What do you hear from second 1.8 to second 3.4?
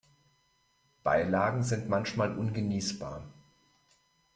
manchmal ungenießbar.